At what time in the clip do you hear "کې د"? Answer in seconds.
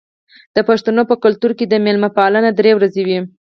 1.59-1.73